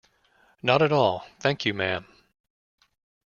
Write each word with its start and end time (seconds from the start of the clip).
Not 0.63 0.81
at 0.81 0.91
all, 0.91 1.27
thank 1.41 1.63
you, 1.63 1.75
ma'am. 1.75 2.07